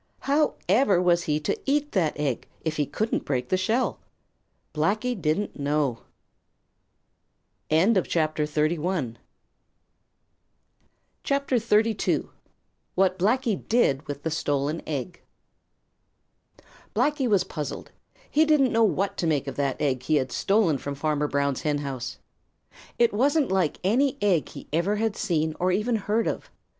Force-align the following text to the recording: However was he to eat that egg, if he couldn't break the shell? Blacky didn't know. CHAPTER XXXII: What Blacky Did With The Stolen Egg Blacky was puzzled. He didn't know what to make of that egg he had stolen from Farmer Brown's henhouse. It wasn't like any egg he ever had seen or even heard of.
However 0.21 0.99
was 0.99 1.25
he 1.25 1.39
to 1.41 1.55
eat 1.67 1.91
that 1.91 2.19
egg, 2.19 2.47
if 2.65 2.77
he 2.77 2.87
couldn't 2.87 3.23
break 3.23 3.49
the 3.49 3.55
shell? 3.55 3.99
Blacky 4.73 5.13
didn't 5.13 5.59
know. 5.59 5.99
CHAPTER 7.69 8.47
XXXII: 8.47 8.79
What 12.95 13.19
Blacky 13.19 13.67
Did 13.67 14.07
With 14.07 14.23
The 14.23 14.31
Stolen 14.31 14.81
Egg 14.87 15.21
Blacky 16.95 17.29
was 17.29 17.43
puzzled. 17.43 17.91
He 18.27 18.43
didn't 18.43 18.71
know 18.73 18.83
what 18.83 19.17
to 19.17 19.27
make 19.27 19.45
of 19.45 19.55
that 19.57 19.79
egg 19.79 20.01
he 20.01 20.15
had 20.15 20.31
stolen 20.31 20.79
from 20.79 20.95
Farmer 20.95 21.27
Brown's 21.27 21.61
henhouse. 21.61 22.17
It 22.97 23.13
wasn't 23.13 23.51
like 23.51 23.79
any 23.83 24.17
egg 24.19 24.49
he 24.49 24.67
ever 24.73 24.95
had 24.95 25.15
seen 25.15 25.55
or 25.59 25.71
even 25.71 25.95
heard 25.97 26.25
of. 26.27 26.49